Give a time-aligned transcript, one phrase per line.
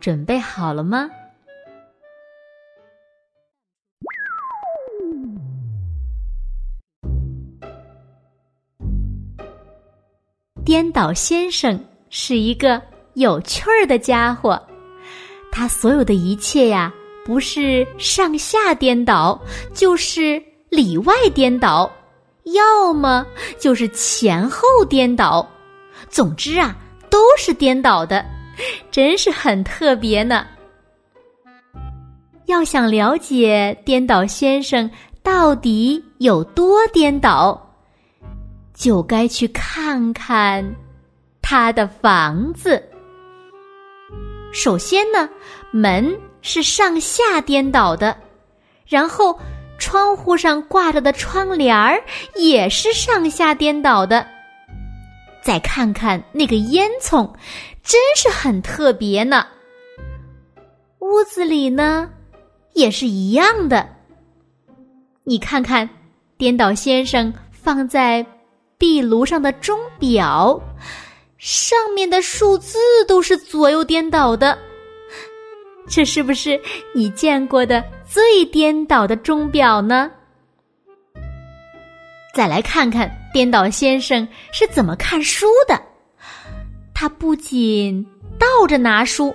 [0.00, 1.08] 准备好了吗？
[10.64, 11.78] 颠倒先生
[12.10, 12.80] 是一个
[13.14, 14.60] 有趣儿的家伙，
[15.50, 16.92] 他所有的一切呀，
[17.24, 19.40] 不是上下颠倒，
[19.74, 21.90] 就是里外颠倒，
[22.54, 23.26] 要么
[23.58, 25.46] 就是前后颠倒，
[26.08, 26.76] 总之啊，
[27.10, 28.24] 都是颠倒的。
[28.90, 30.46] 真是很特别呢。
[32.46, 34.90] 要想了解颠倒先生
[35.22, 37.60] 到底有多颠倒，
[38.74, 40.64] 就该去看看
[41.40, 42.82] 他的房子。
[44.52, 45.28] 首先呢，
[45.70, 48.16] 门是上下颠倒的，
[48.84, 49.38] 然后
[49.78, 52.02] 窗户上挂着的窗帘儿
[52.34, 54.26] 也是上下颠倒的。
[55.50, 57.28] 再看看那个烟囱。
[57.82, 59.44] 真是很特别呢。
[61.00, 62.08] 屋子里呢，
[62.74, 63.88] 也是一样的。
[65.24, 65.90] 你看看，
[66.38, 68.24] 颠倒先生放在
[68.78, 70.56] 壁炉上的钟表，
[71.36, 72.78] 上面的数字
[73.08, 74.56] 都是左右颠倒的。
[75.88, 76.60] 这是不是
[76.94, 80.08] 你见过的最颠倒的钟表呢？
[82.36, 85.80] 再来看看颠倒先生是怎么看书的。
[86.94, 88.04] 他不仅
[88.38, 89.34] 倒着拿书，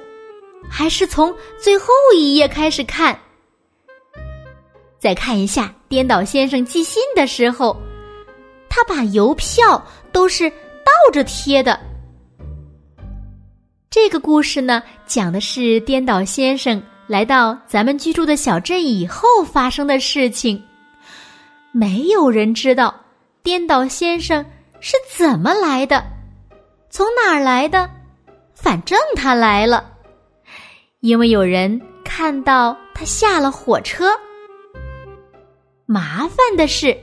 [0.70, 3.18] 还是从最后一页开始看。
[5.00, 7.76] 再看一下颠倒先生寄信的时候，
[8.70, 11.80] 他把邮票都是倒着贴的。
[13.90, 20.62] 这个故事呢，讲的是颠倒先生来到咱们居住的小镇以后发生的事情。
[21.72, 22.94] 没有人知道
[23.46, 24.44] 颠倒先生
[24.80, 26.04] 是怎么来的。
[26.90, 27.88] 从哪儿来的？
[28.56, 29.92] 反正他来了，
[31.02, 34.08] 因为有人看到他下了火车。
[35.86, 36.98] 麻烦的是，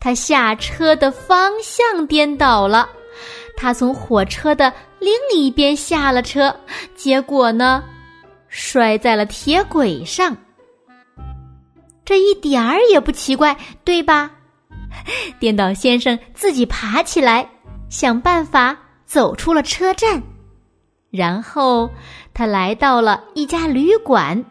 [0.00, 2.88] 他下车的方向颠倒了，
[3.54, 6.56] 他从火车的另一边下了车，
[6.94, 7.84] 结果呢，
[8.48, 10.34] 摔在了铁轨上。
[12.02, 13.54] 这一点儿也不奇怪，
[13.84, 14.30] 对吧？
[15.38, 17.48] 颠倒先生自己爬起来，
[17.88, 18.76] 想办法。
[19.08, 20.20] 走出了车站，
[21.12, 21.88] 然后
[22.34, 24.44] 他来到了一家旅馆，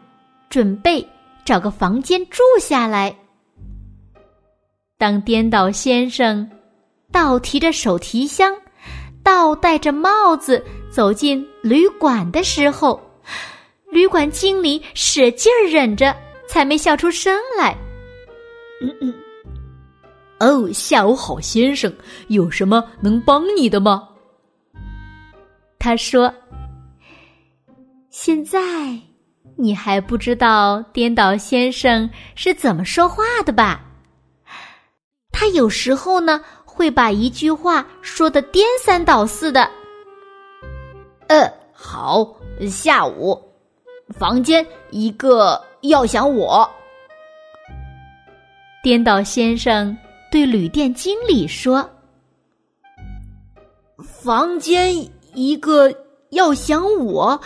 [0.48, 1.06] 准备
[1.44, 3.14] 找个房间住下来。
[4.96, 6.50] 当颠倒先生
[7.12, 8.50] 倒提着手提箱、
[9.22, 12.98] 倒戴着帽子走进旅馆的时候，
[13.90, 16.16] 旅馆经理使劲儿忍着，
[16.48, 17.76] 才没笑出声来。
[18.80, 19.14] 嗯嗯，
[20.38, 21.92] 哦，下午好，先生，
[22.28, 24.08] 有什么能帮你的吗？
[25.78, 26.32] 他说
[28.10, 28.58] ：“现在
[29.56, 33.82] 你还不知道颠倒先生是怎么说话的吧？
[35.30, 39.70] 他有时候呢会把一句话说的颠三倒四的。
[41.28, 42.26] 呃，好，
[42.68, 43.40] 下午
[44.18, 46.68] 房间一个要想我。”
[48.82, 49.96] 颠倒先生
[50.36, 51.90] 对旅店经理说
[54.04, 54.94] ：“房间。”
[55.32, 55.90] 一个
[56.28, 57.40] 要想我，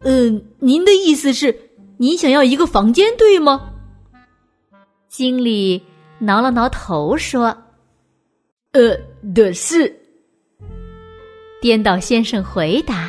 [0.00, 3.70] 嗯，您的意思是，您想要一个房间，对吗？
[5.08, 5.80] 经理
[6.18, 7.56] 挠了挠头说
[8.74, 8.96] ：“呃，
[9.32, 9.96] 的是。”
[11.62, 13.08] 颠倒先生回答。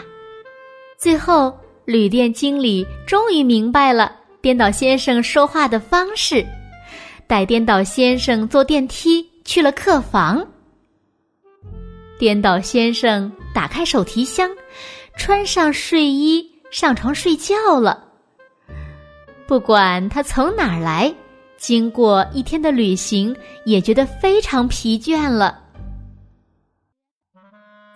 [1.00, 1.52] 最后，
[1.86, 6.46] 旅店经理终于明白了颠倒先生说话的方式，
[7.32, 10.46] 带颠倒先生坐电梯去了客房。
[12.20, 13.32] 颠倒先生。
[13.54, 14.50] 打开手提箱，
[15.18, 18.02] 穿上睡衣，上床睡觉了。
[19.46, 21.14] 不管他从哪儿来，
[21.58, 23.36] 经过一天的旅行，
[23.66, 25.60] 也觉得非常疲倦了。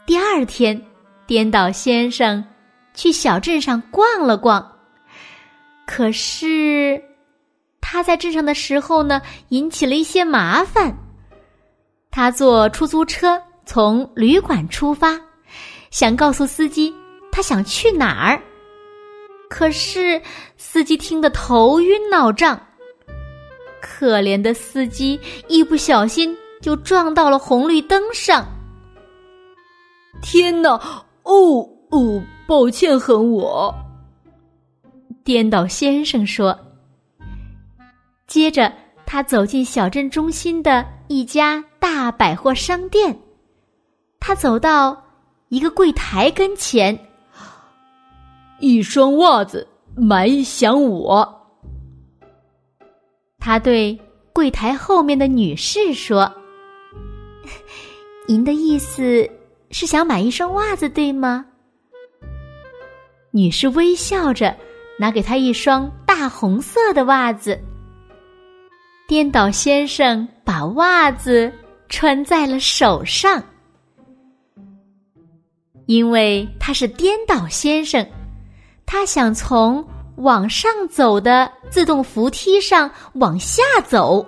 [0.05, 0.81] 第二天，
[1.25, 2.43] 颠倒先生
[2.93, 4.69] 去小镇上逛了逛，
[5.87, 7.01] 可是
[7.87, 10.91] 他在镇上的时候呢，引起了一些麻烦。
[12.09, 15.21] 他坐出租车从旅馆出发。
[15.91, 16.91] 想告诉司机
[17.31, 18.41] 他想去哪儿，
[19.49, 20.19] 可是
[20.57, 22.59] 司机听得头晕脑胀。
[23.79, 28.43] 可怜的司机一不小心就撞到了红绿灯上。
[30.23, 30.71] 天哪！
[31.21, 33.73] 哦哦，抱歉，很我。
[35.23, 36.57] 颠倒先生说。
[38.27, 38.73] 接着，
[39.05, 43.17] 他走进小镇中心的一家大百货商店。
[44.19, 45.03] 他走到
[45.49, 46.97] 一个柜台跟前，
[48.59, 51.31] 一双袜子，买想我。
[53.39, 53.97] 他对
[54.33, 56.33] 柜台后面的女士说
[58.27, 59.29] ：“您的意思
[59.69, 61.45] 是想买一双袜子，对吗？”
[63.29, 64.55] 女士微笑着
[64.97, 67.59] 拿给他一双大红色的袜子。
[69.07, 71.51] 颠倒先生把袜子
[71.89, 73.43] 穿在了手上，
[75.85, 78.03] 因为他是颠倒先生，
[78.83, 79.85] 他想从
[80.17, 84.25] 往上走的自动扶梯上往下走。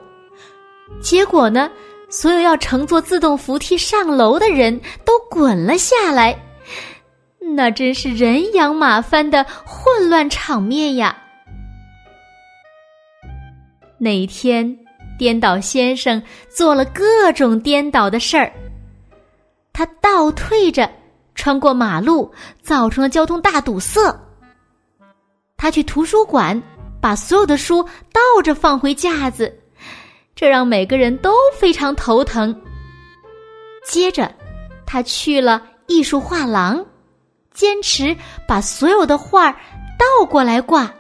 [1.02, 1.72] 结果呢，
[2.08, 6.40] 所有要乘坐自动扶梯上楼的人都滚了下来，
[7.40, 11.24] 那真是人仰马翻的混乱场面呀！
[13.98, 14.78] 那一天，
[15.18, 18.52] 颠倒先生做了各种颠倒的事儿。
[19.74, 20.90] 他倒退着
[21.36, 24.00] 穿过马路，造成了交通大堵塞。
[25.56, 26.62] 他去图书馆，
[27.02, 27.84] 把所有的书
[28.14, 29.52] 倒着放回架子，
[30.36, 32.56] 这让每个人都非常头疼。
[33.84, 34.32] 接着，
[34.86, 36.86] 他去了艺术画廊，
[37.54, 38.16] 坚持
[38.48, 39.52] 把所有的画
[39.98, 40.94] 倒过来挂，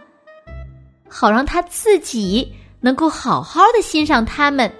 [1.07, 2.51] 好让他自己。
[2.79, 4.71] 能够好好的欣赏他们。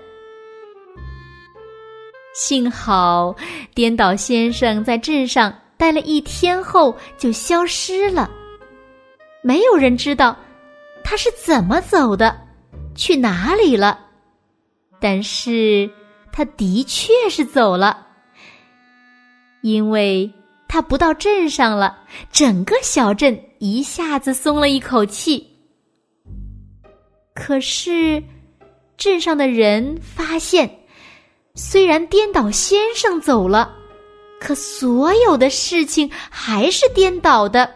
[2.34, 3.36] 幸好
[3.74, 8.30] 颠倒先生在镇上待了一天后就消失了，
[9.42, 10.38] 没有人知道
[11.04, 12.40] 他是怎么走的，
[12.96, 14.00] 去哪里了。
[15.00, 15.90] 但是
[16.32, 18.06] 他的确是走了，
[19.62, 20.32] 因为
[20.68, 21.98] 他不到镇上了，
[22.32, 25.56] 整个小镇一下子松了一口气。
[27.39, 28.22] 可是，
[28.98, 30.68] 镇上的人发现，
[31.54, 33.72] 虽然颠倒先生走了，
[34.39, 37.72] 可所有的事情还是颠倒的。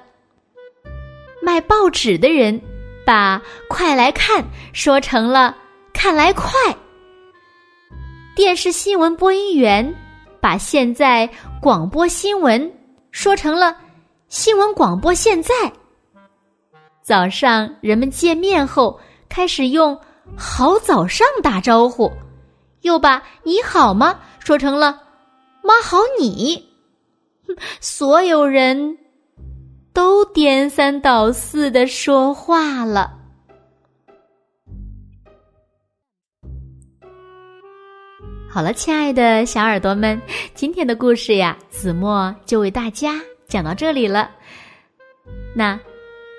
[1.43, 2.59] 卖报纸的人
[3.05, 4.43] 把“快来看”
[4.73, 5.55] 说成了
[5.93, 6.51] “看来快”，
[8.35, 9.95] 电视新闻播音员
[10.41, 11.29] 把现在
[11.61, 12.71] 广播新闻
[13.11, 13.77] 说成了
[14.27, 15.53] “新闻广播现在”。
[17.03, 18.99] 早上人们见面后。
[19.31, 19.97] 开始用
[20.35, 22.11] “好早上”打招呼，
[22.81, 25.01] 又把“你好吗”说成了
[25.63, 26.61] “妈好你”。
[27.79, 28.97] 所有人
[29.93, 33.17] 都颠三倒四的说话了。
[38.49, 40.21] 好了，亲爱的小耳朵们，
[40.53, 43.17] 今天的故事呀，子墨就为大家
[43.47, 44.29] 讲到这里了。
[45.55, 45.79] 那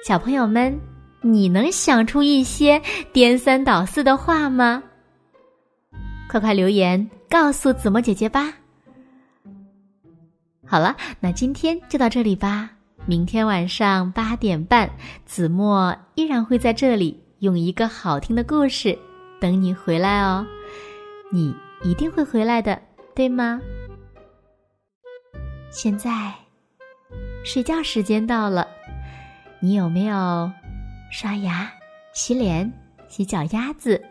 [0.07, 0.79] 小朋友们。
[1.23, 2.83] 你能想出一些
[3.13, 4.83] 颠三倒四的话吗？
[6.29, 8.53] 快快留言告诉子墨姐姐吧。
[10.67, 12.71] 好了，那今天就到这里吧。
[13.05, 14.89] 明天晚上八点半，
[15.25, 18.99] 子墨依然会在这里用一个好听的故事
[19.41, 20.47] 等你回来哦。
[21.31, 22.81] 你一定会回来的，
[23.15, 23.61] 对吗？
[25.71, 26.33] 现在
[27.45, 28.67] 睡觉时间到了，
[29.61, 30.51] 你有没有？
[31.13, 31.71] 刷牙、
[32.15, 32.73] 洗脸、
[33.07, 34.03] 洗脚丫子，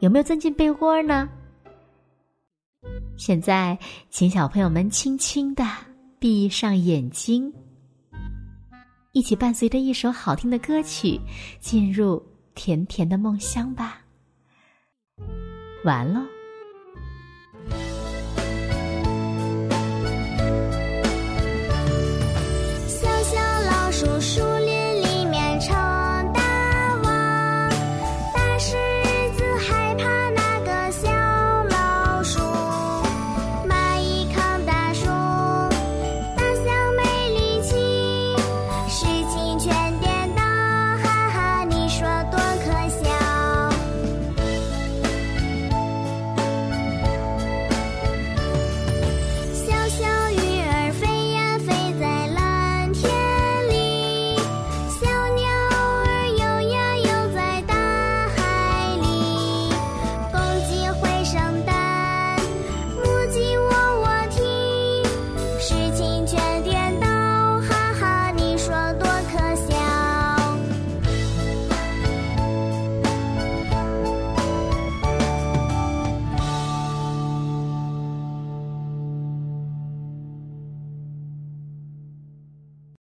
[0.00, 1.28] 有没有钻进被窝呢？
[3.16, 3.78] 现在，
[4.10, 5.64] 请小朋友们轻轻的
[6.18, 7.50] 闭上眼睛，
[9.12, 11.20] 一起伴随着一首好听的歌曲，
[11.60, 12.20] 进入
[12.56, 14.00] 甜甜的梦乡吧。
[15.84, 16.35] 完了。